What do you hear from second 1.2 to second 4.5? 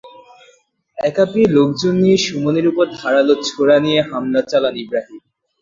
পেয়ে লোকজন নিয়ে সুমনের ওপর ধারালো ছোরা নিয়ে হামলা